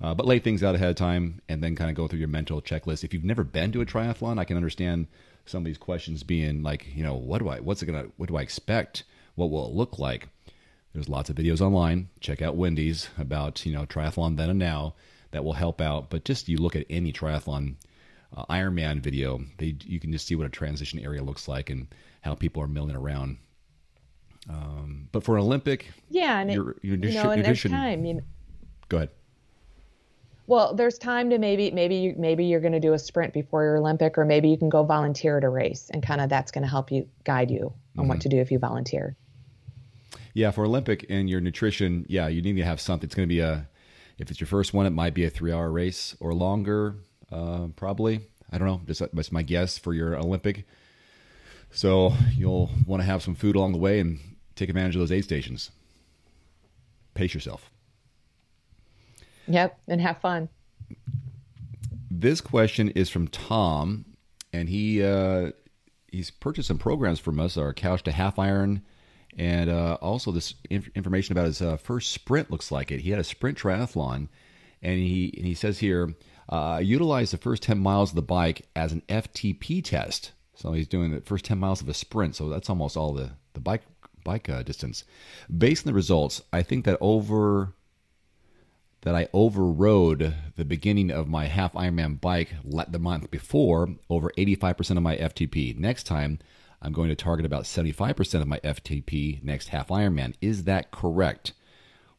[0.00, 2.28] Uh, but lay things out ahead of time and then kind of go through your
[2.28, 3.02] mental checklist.
[3.02, 5.08] If you've never been to a triathlon, I can understand
[5.44, 8.28] some of these questions being like, you know, what do I, what's it gonna, what
[8.28, 9.04] do I expect?
[9.34, 10.28] What will it look like?
[10.92, 12.08] There's lots of videos online.
[12.20, 14.94] Check out Wendy's about you know triathlon then and now
[15.30, 16.10] that will help out.
[16.10, 17.74] But just you look at any triathlon
[18.36, 21.86] uh, Ironman video, they you can just see what a transition area looks like and
[22.22, 23.38] how people are milling around.
[24.48, 28.04] Um, but for an Olympic, yeah, and your, your, you know, and there's time.
[28.04, 28.22] You know,
[28.88, 29.10] go ahead.
[30.48, 33.64] Well, there's time to maybe maybe you maybe you're going to do a sprint before
[33.64, 36.50] your Olympic, or maybe you can go volunteer at a race, and kind of that's
[36.50, 38.08] going to help you guide you on mm-hmm.
[38.08, 39.14] what to do if you volunteer.
[40.32, 43.06] Yeah, for Olympic and your nutrition, yeah, you need to have something.
[43.06, 43.68] It's going to be a
[44.16, 46.96] if it's your first one, it might be a three hour race or longer,
[47.30, 48.20] uh, probably.
[48.50, 48.80] I don't know.
[48.86, 50.64] That's, that's my guess for your Olympic.
[51.70, 54.18] So you'll want to have some food along the way and
[54.56, 55.70] take advantage of those aid stations.
[57.12, 57.70] Pace yourself.
[59.48, 60.48] Yep, and have fun.
[62.10, 64.04] This question is from Tom,
[64.52, 65.52] and he uh,
[66.08, 68.82] he's purchased some programs from us, our couch to half iron,
[69.36, 72.50] and uh, also this inf- information about his uh, first sprint.
[72.50, 73.00] Looks like it.
[73.00, 74.28] He had a sprint triathlon,
[74.82, 76.14] and he and he says here,
[76.48, 80.32] uh, utilize the first ten miles of the bike as an FTP test.
[80.54, 82.36] So he's doing the first ten miles of a sprint.
[82.36, 83.82] So that's almost all the the bike
[84.24, 85.04] bike uh, distance.
[85.56, 87.72] Based on the results, I think that over
[89.02, 92.54] that I overrode the beginning of my half Ironman bike
[92.92, 95.76] the month before over 85% of my FTP.
[95.78, 96.38] Next time,
[96.82, 100.34] I'm going to target about 75% of my FTP next half Ironman.
[100.40, 101.52] Is that correct?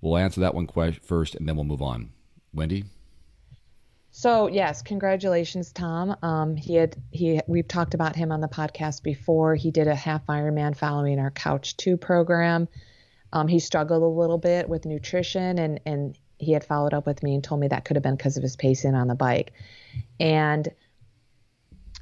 [0.02, 0.68] We'll answer that one
[1.02, 2.12] first and then we'll move on.
[2.54, 2.86] Wendy?
[4.12, 6.16] So yes, congratulations, Tom.
[6.24, 9.56] Um, he had he we've talked about him on the podcast before.
[9.56, 12.68] He did a half Ironman following our Couch Two program.
[13.32, 17.22] Um, he struggled a little bit with nutrition and and he had followed up with
[17.22, 19.52] me and told me that could have been because of his pacing on the bike.
[20.20, 20.68] And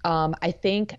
[0.04, 0.98] um, I think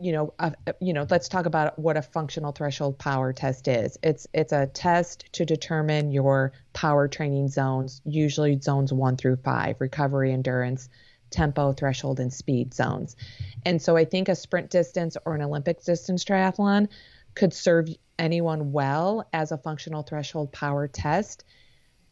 [0.00, 0.50] you know, uh,
[0.80, 3.98] you know, let's talk about what a functional threshold power test is.
[4.02, 9.76] It's it's a test to determine your power training zones, usually zones 1 through 5,
[9.80, 10.88] recovery, endurance,
[11.30, 13.16] tempo, threshold and speed zones.
[13.64, 16.88] And so I think a sprint distance or an Olympic distance triathlon
[17.34, 21.44] could serve anyone well as a functional threshold power test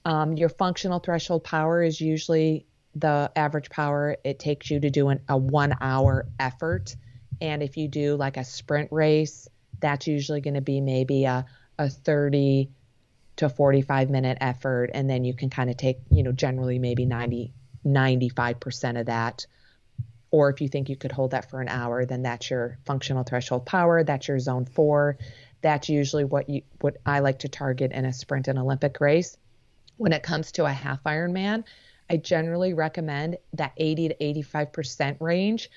[0.09, 5.09] um, your functional threshold power is usually the average power it takes you to do
[5.09, 6.97] an, a one hour effort.
[7.43, 11.45] And if you do like a sprint race, that's usually going to be maybe a,
[11.79, 12.71] a 30
[13.37, 14.91] to 45 minute effort.
[14.95, 17.53] And then you can kind of take, you know, generally maybe 90,
[17.85, 19.47] 95% of that.
[20.31, 23.25] Or if you think you could hold that for an hour, then that's your functional
[23.25, 24.05] threshold power.
[24.05, 25.19] That's your zone four.
[25.61, 29.37] That's usually what you what I like to target in a sprint and Olympic race.
[29.99, 31.65] When it comes to a half Ironman,
[32.11, 35.71] I generally recommend that 80 to 85% range,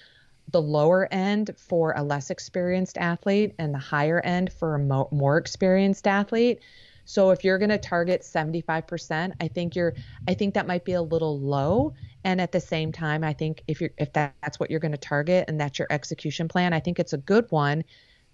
[0.50, 5.10] the lower end for a less experienced athlete and the higher end for a mo-
[5.12, 6.60] more experienced athlete.
[7.06, 9.94] So if you're going to target 75%, I think you're
[10.28, 13.64] I think that might be a little low and at the same time, I think
[13.68, 16.80] if you're if that's what you're going to target and that's your execution plan, I
[16.80, 17.84] think it's a good one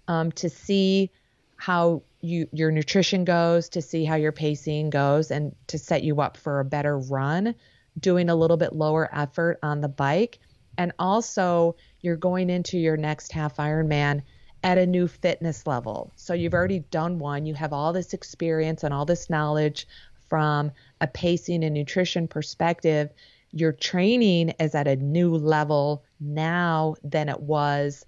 [0.06, 1.10] um, to see
[1.56, 6.20] how you your nutrition goes, to see how your pacing goes, and to set you
[6.20, 7.54] up for a better run,
[7.98, 10.38] doing a little bit lower effort on the bike.
[10.76, 14.22] And also, you're going into your next half Ironman
[14.62, 16.12] at a new fitness level.
[16.16, 19.86] So you've already done one, you have all this experience and all this knowledge
[20.28, 23.10] from a pacing and nutrition perspective.
[23.52, 28.04] Your training is at a new level now than it was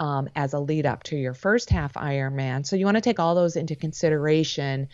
[0.00, 2.66] um, as a lead up to your first half Ironman.
[2.66, 4.88] So you want to take all those into consideration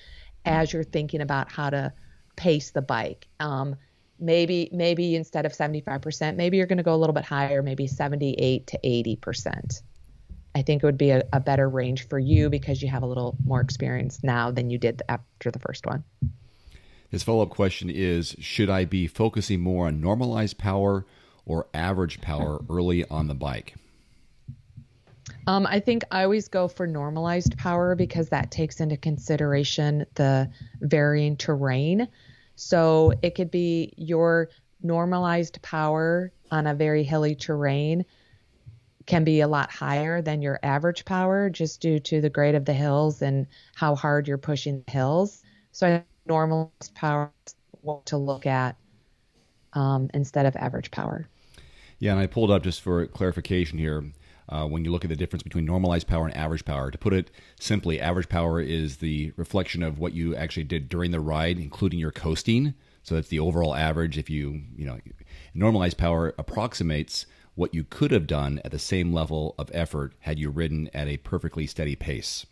[0.44, 1.92] as you're thinking about how to
[2.34, 3.28] pace the bike.
[3.40, 3.76] Um,
[4.18, 7.86] maybe maybe instead of 75%, maybe you're going to go a little bit higher, maybe
[7.86, 9.82] 78 to 80%.
[10.54, 13.06] I think it would be a, a better range for you because you have a
[13.06, 16.02] little more experience now than you did after the first one.
[17.10, 21.06] His follow up question is Should I be focusing more on normalized power
[21.44, 23.74] or average power early on the bike?
[25.46, 30.50] Um, I think I always go for normalized power because that takes into consideration the
[30.80, 32.08] varying terrain.
[32.56, 34.50] So it could be your
[34.82, 38.04] normalized power on a very hilly terrain
[39.06, 42.64] can be a lot higher than your average power just due to the grade of
[42.64, 45.42] the hills and how hard you're pushing the hills.
[45.70, 47.30] So I normalized power
[48.06, 48.76] to look at
[49.74, 51.28] um, instead of average power.
[52.00, 54.04] Yeah, and I pulled up just for clarification here
[54.48, 56.90] uh, when you look at the difference between normalized power and average power.
[56.90, 61.10] To put it simply, average power is the reflection of what you actually did during
[61.10, 62.74] the ride, including your coasting.
[63.02, 64.18] So that's the overall average.
[64.18, 64.98] If you, you know,
[65.54, 70.38] normalized power approximates what you could have done at the same level of effort had
[70.38, 72.46] you ridden at a perfectly steady pace.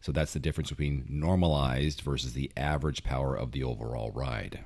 [0.00, 4.64] So that's the difference between normalized versus the average power of the overall ride.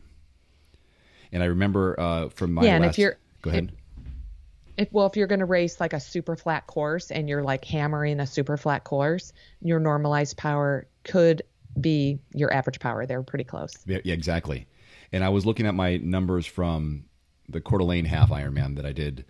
[1.33, 3.73] And I remember uh, from my yeah, and last, if you're go ahead.
[4.77, 7.65] If well, if you're going to race like a super flat course and you're like
[7.65, 11.43] hammering a super flat course, your normalized power could
[11.81, 13.07] be your average power.
[13.07, 13.75] They're pretty close.
[13.87, 14.67] Yeah, exactly.
[15.13, 17.05] And I was looking at my numbers from
[17.49, 19.25] the Coeur d'Alene half Ironman that I did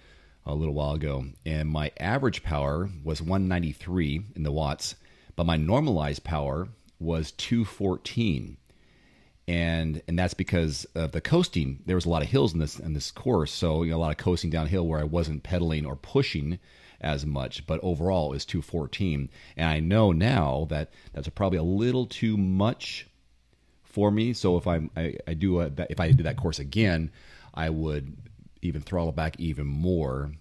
[0.46, 4.94] a little while ago, and my average power was 193 in the watts,
[5.36, 6.68] but my normalized power
[7.00, 8.58] was 214
[9.46, 11.80] and and that's because of the coasting.
[11.86, 13.98] There was a lot of hills in this in this course, so you know, a
[13.98, 16.58] lot of coasting downhill where I wasn't pedaling or pushing
[17.00, 17.66] as much.
[17.66, 23.06] But overall, was 214, and I know now that that's probably a little too much
[23.82, 24.32] for me.
[24.32, 27.10] So if I'm, I, I do a, if I did that course again,
[27.52, 28.16] I would
[28.62, 30.32] even throttle back even more.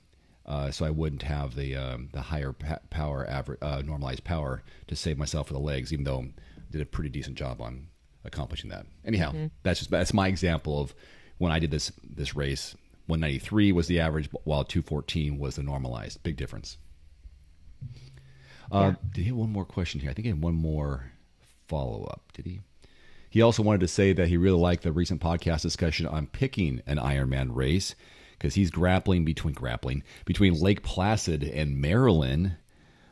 [0.46, 4.62] Uh, so I wouldn't have the um, the higher pa- power average uh, normalized power
[4.88, 7.88] to save myself for the legs, even though I did a pretty decent job on
[8.26, 8.86] accomplishing that.
[9.06, 9.48] Anyhow, mm-hmm.
[9.64, 10.94] that's just that's my example of
[11.38, 12.76] when I did this this race.
[13.08, 16.24] 193 was the average, while 214 was the normalized.
[16.24, 16.78] Big difference.
[18.72, 18.96] Uh, yeah.
[19.14, 20.10] Did he have one more question here?
[20.10, 21.12] I think he had one more
[21.68, 22.32] follow up.
[22.34, 22.62] Did he?
[23.30, 26.82] He also wanted to say that he really liked the recent podcast discussion on picking
[26.86, 27.96] an Ironman race
[28.34, 32.58] because he's grappling between grappling between Lake Placid and Maryland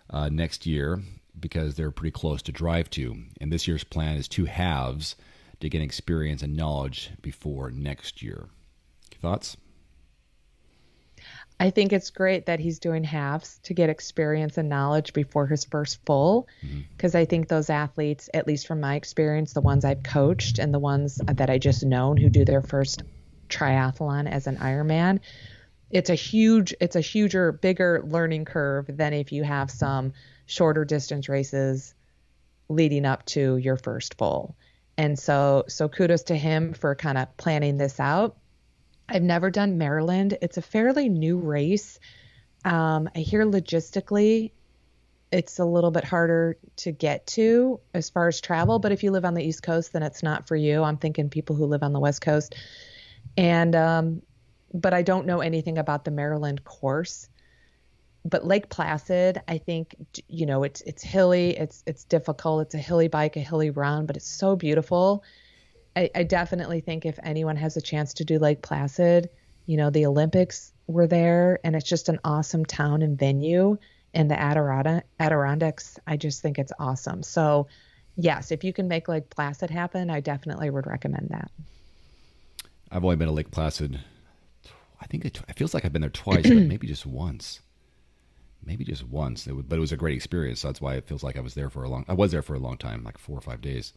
[0.09, 1.01] uh, next year,
[1.39, 3.15] because they're pretty close to drive to.
[3.39, 5.15] And this year's plan is two halves
[5.59, 8.47] to gain experience and knowledge before next year.
[9.21, 9.57] Thoughts?
[11.59, 15.63] I think it's great that he's doing halves to get experience and knowledge before his
[15.63, 16.47] first full.
[16.97, 17.21] Because mm-hmm.
[17.21, 20.79] I think those athletes, at least from my experience, the ones I've coached and the
[20.79, 23.03] ones that I just known who do their first
[23.47, 25.19] triathlon as an Ironman,
[25.91, 30.13] it's a huge, it's a huger, bigger learning curve than if you have some
[30.51, 31.93] shorter distance races
[32.67, 34.55] leading up to your first full.
[34.97, 38.37] And so so kudos to him for kind of planning this out.
[39.07, 40.37] I've never done Maryland.
[40.41, 41.99] It's a fairly new race.
[42.65, 44.51] Um, I hear logistically
[45.31, 49.11] it's a little bit harder to get to as far as travel, but if you
[49.11, 50.83] live on the East Coast, then it's not for you.
[50.83, 52.55] I'm thinking people who live on the West Coast.
[53.37, 54.21] And um,
[54.73, 57.29] but I don't know anything about the Maryland course
[58.23, 59.95] but Lake Placid, I think
[60.27, 64.05] you know it's it's hilly, it's it's difficult, it's a hilly bike, a hilly run,
[64.05, 65.23] but it's so beautiful.
[65.95, 69.29] I, I definitely think if anyone has a chance to do Lake Placid,
[69.65, 73.77] you know the Olympics were there, and it's just an awesome town and venue.
[74.13, 77.23] And the Adirondack, Adirondacks, I just think it's awesome.
[77.23, 77.67] So,
[78.17, 81.49] yes, if you can make Lake Placid happen, I definitely would recommend that.
[82.91, 84.01] I've only been to Lake Placid.
[84.99, 87.61] I think it, it feels like I've been there twice, but maybe just once
[88.63, 89.47] maybe just once.
[89.47, 90.61] It but it was a great experience.
[90.61, 92.05] So that's why it feels like I was there for a long.
[92.07, 93.93] I was there for a long time, like four or five days.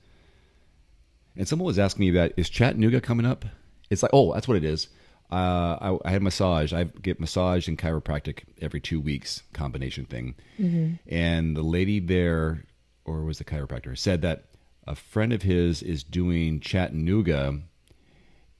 [1.36, 3.44] And someone was asking me that is Chattanooga coming up?
[3.90, 4.88] It's like, oh, that's what it is.
[5.32, 6.72] Uh, I, I, had massage.
[6.72, 10.36] I get massage and chiropractic every two weeks, combination thing.
[10.60, 10.94] Mm-hmm.
[11.12, 12.64] And the lady there,
[13.04, 14.44] or was the chiropractor, said that
[14.86, 17.58] a friend of his is doing Chattanooga,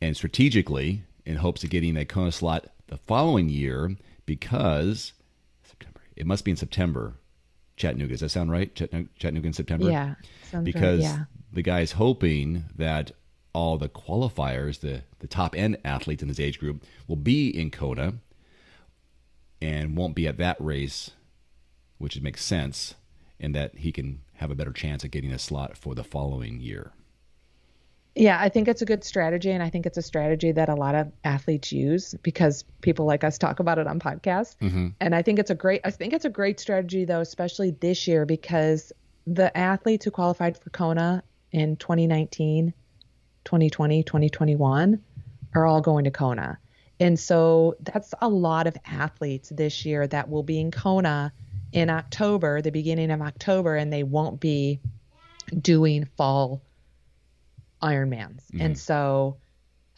[0.01, 5.13] and strategically in hopes of getting a Kona slot the following year because
[6.17, 7.15] it must be in September.
[7.77, 8.11] Chattanooga.
[8.11, 8.75] Does that sound right?
[8.75, 9.91] Chattanooga in September?
[9.91, 10.15] Yeah.
[10.63, 11.25] Because right, yeah.
[11.53, 13.13] the guy's hoping that
[13.53, 17.71] all the qualifiers, the, the top end athletes in his age group, will be in
[17.71, 18.15] Kona
[19.61, 21.13] and won't be at that race,
[21.99, 22.95] which makes sense,
[23.41, 26.61] and that he can have a better chance at getting a slot for the following
[26.61, 26.93] year.
[28.17, 30.75] Yeah, I think it's a good strategy, and I think it's a strategy that a
[30.75, 34.57] lot of athletes use because people like us talk about it on podcasts.
[34.59, 34.89] Mm-hmm.
[35.01, 38.07] And I think it's a great, I think it's a great strategy though, especially this
[38.07, 38.93] year because
[39.27, 42.73] the athletes who qualified for Kona in 2019,
[43.45, 45.03] 2020, 2021
[45.55, 46.59] are all going to Kona,
[47.01, 51.33] and so that's a lot of athletes this year that will be in Kona
[51.73, 54.79] in October, the beginning of October, and they won't be
[55.61, 56.63] doing fall
[57.85, 58.47] Ironmans.
[58.47, 58.61] Mm-hmm.
[58.63, 59.37] And so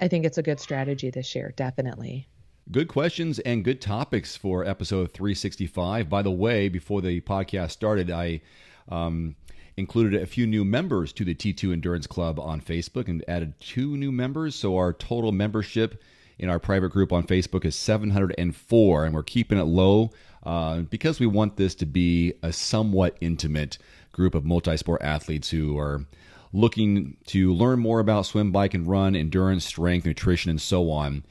[0.00, 2.28] I think it's a good strategy this year, definitely.
[2.70, 6.10] Good questions and good topics for episode 365.
[6.10, 8.40] By the way, before the podcast started, I
[8.88, 9.36] um,
[9.76, 13.96] included a few new members to the T2 Endurance Club on Facebook and added two
[13.96, 14.56] new members.
[14.56, 16.02] So our total membership
[16.38, 20.10] in our private group on Facebook is 704, and we're keeping it low
[20.42, 23.78] uh, because we want this to be a somewhat intimate
[24.12, 26.04] group of multi sport athletes who are
[26.52, 31.24] looking to learn more about swim, bike, and run, endurance, strength, nutrition, and so on.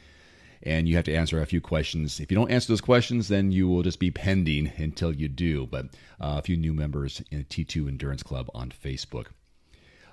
[0.63, 2.19] and you have to answer a few questions.
[2.19, 5.67] If you don't answer those questions, then you will just be pending until you do.
[5.67, 5.85] But
[6.19, 9.27] uh, a few new members in T2 Endurance Club on Facebook.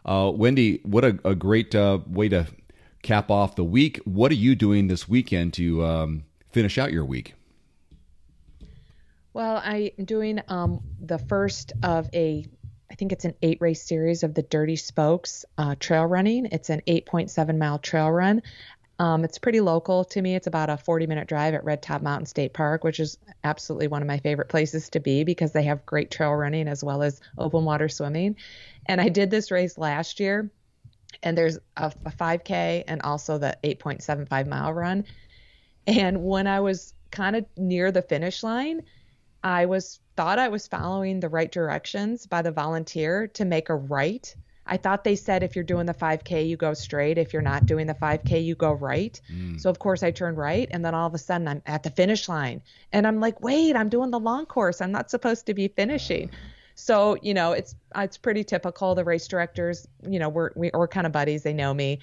[0.04, 2.46] Uh, Wendy, what a, a great uh, way to
[3.02, 3.98] cap off the week.
[4.04, 7.34] What are you doing this weekend to um, finish out your week?
[9.32, 12.44] Well, I'm doing um, the first of a,
[12.92, 16.44] I think it's an eight race series of the Dirty Spokes uh, trail running.
[16.52, 18.42] It's an 8.7 mile trail run.
[18.98, 20.34] Um, it's pretty local to me.
[20.34, 23.88] It's about a 40 minute drive at Red Top Mountain State Park, which is absolutely
[23.88, 27.02] one of my favorite places to be because they have great trail running as well
[27.02, 28.36] as open water swimming.
[28.84, 30.50] And I did this race last year,
[31.22, 35.06] and there's a, a 5K and also the 8.75 mile run.
[35.86, 38.82] And when I was kind of near the finish line,
[39.42, 43.74] I was thought I was following the right directions by the volunteer to make a
[43.74, 44.34] right.
[44.64, 47.18] I thought they said if you're doing the 5K, you go straight.
[47.18, 49.20] If you're not doing the 5K, you go right.
[49.32, 49.60] Mm.
[49.60, 50.68] So, of course, I turned right.
[50.70, 52.62] And then all of a sudden, I'm at the finish line.
[52.92, 54.80] And I'm like, wait, I'm doing the long course.
[54.80, 56.30] I'm not supposed to be finishing.
[56.74, 58.94] So, you know, it's it's pretty typical.
[58.94, 61.42] The race directors, you know, we're, we, we're kind of buddies.
[61.42, 61.98] They know me.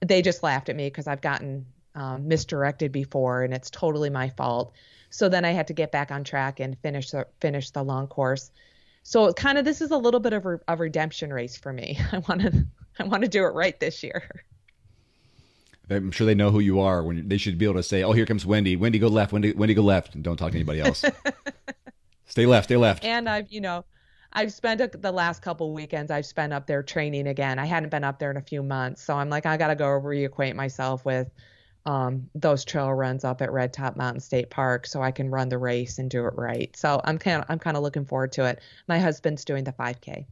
[0.00, 4.30] They just laughed at me because I've gotten um, misdirected before and it's totally my
[4.30, 4.72] fault.
[5.10, 8.06] So then I had to get back on track and finish the, finish the long
[8.06, 8.50] course.
[9.02, 11.98] So kind of this is a little bit of a, a redemption race for me.
[12.12, 12.66] I want to
[12.98, 14.22] I want to do it right this year.
[15.88, 17.02] I'm sure they know who you are.
[17.02, 18.76] When they should be able to say, "Oh, here comes Wendy.
[18.76, 19.32] Wendy, go left.
[19.32, 21.04] Wendy, Wendy, go left." And don't talk to anybody else.
[22.26, 22.66] stay left.
[22.66, 23.04] Stay left.
[23.04, 23.84] And I've, you know,
[24.32, 26.10] I've spent a, the last couple weekends.
[26.12, 27.58] I've spent up there training again.
[27.58, 29.74] I hadn't been up there in a few months, so I'm like, I got to
[29.74, 31.28] go reacquaint myself with
[31.86, 35.48] um, those trail runs up at Red Top Mountain State Park so I can run
[35.48, 36.74] the race and do it right.
[36.76, 38.60] So I'm kind of I'm kind of looking forward to it.
[38.86, 40.26] My husband's doing the 5K.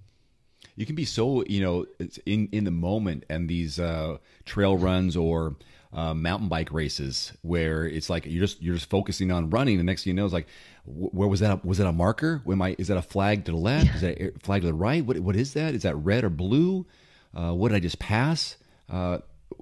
[0.76, 1.86] You can be so you know
[2.26, 5.56] in in the moment and these uh, trail runs or
[5.92, 9.78] uh, mountain bike races where it's like you're just you're just focusing on running.
[9.78, 10.46] The next thing you know is like,
[10.84, 11.64] where was that?
[11.64, 12.42] Was that a marker?
[12.46, 12.76] Am I?
[12.78, 13.86] Is that a flag to the left?
[13.86, 13.94] Yeah.
[13.94, 15.04] Is that a flag to the right?
[15.04, 15.74] What what is that?
[15.74, 16.86] Is that red or blue?
[17.34, 18.56] Uh, what did I just pass?
[18.90, 19.18] Uh,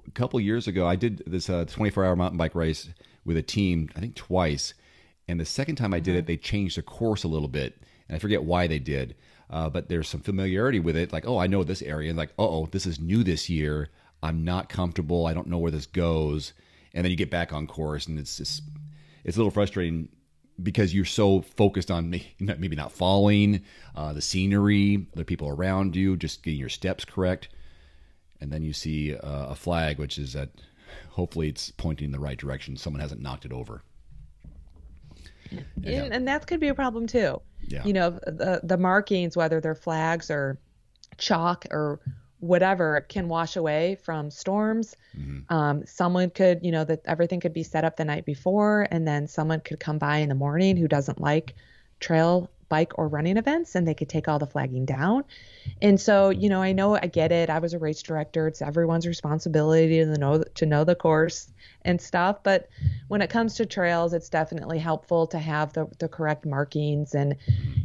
[0.07, 2.89] a couple years ago, I did this uh, 24 hour mountain bike race
[3.25, 4.73] with a team, I think twice.
[5.27, 6.27] And the second time I did it, mm-hmm.
[6.27, 7.81] they changed the course a little bit.
[8.07, 9.15] And I forget why they did.
[9.49, 11.13] Uh, but there's some familiarity with it.
[11.13, 12.09] Like, oh, I know this area.
[12.09, 13.89] And like, oh, this is new this year.
[14.23, 15.25] I'm not comfortable.
[15.25, 16.53] I don't know where this goes.
[16.93, 18.63] And then you get back on course, and it's just,
[19.23, 20.09] it's a little frustrating
[20.63, 23.63] because you're so focused on maybe not falling,
[23.95, 27.49] uh, the scenery, the people around you, just getting your steps correct
[28.41, 30.49] and then you see uh, a flag, which is that
[31.09, 32.77] hopefully it's pointing in the right direction.
[32.77, 33.83] Someone hasn't knocked it over.
[35.83, 37.41] And, and that could be a problem too.
[37.67, 37.83] Yeah.
[37.85, 40.59] You know, the the markings, whether they're flags or
[41.17, 41.99] chalk or
[42.39, 44.95] whatever, can wash away from storms.
[45.17, 45.53] Mm-hmm.
[45.53, 49.07] Um, someone could, you know, that everything could be set up the night before, and
[49.07, 51.55] then someone could come by in the morning who doesn't like
[51.99, 55.23] trail bike or running events and they could take all the flagging down.
[55.81, 57.49] And so, you know, I know I get it.
[57.49, 58.47] I was a race director.
[58.47, 61.51] It's everyone's responsibility to know to know the course
[61.83, 62.69] and stuff, but
[63.07, 67.35] when it comes to trails, it's definitely helpful to have the the correct markings and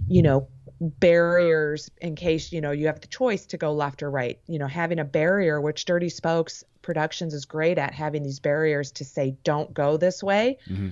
[0.08, 0.48] you know,
[0.80, 4.38] barriers in case, you know, you have the choice to go left or right.
[4.46, 8.90] You know, having a barrier which Dirty Spokes Productions is great at having these barriers
[8.92, 10.58] to say don't go this way.
[10.68, 10.90] Mm-hmm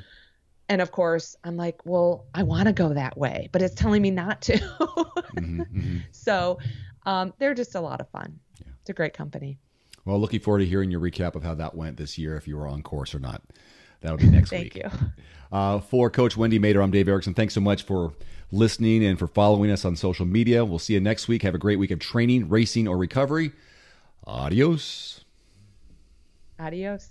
[0.71, 4.01] and of course, I'm like, well, I want to go that way, but it's telling
[4.01, 4.53] me not to.
[4.57, 5.99] mm-hmm, mm-hmm.
[6.13, 6.61] So
[7.07, 8.39] um, they're just a lot of fun.
[8.61, 8.73] Yeah.
[8.81, 9.59] It's a great company.
[10.05, 12.57] Well, looking forward to hearing your recap of how that went this year, if you
[12.57, 13.43] were on course or not.
[14.01, 14.83] That'll be next Thank week.
[14.85, 15.09] Thank you.
[15.53, 17.35] Uh, for Coach Wendy Mader, I'm Dave Erickson.
[17.35, 18.15] Thanks so much for
[18.53, 20.65] listening and for following us on social media.
[20.65, 21.43] We'll see you next week.
[21.43, 23.51] Have a great week of training, racing, or recovery.
[24.29, 25.25] Adios.
[26.61, 27.09] Adios.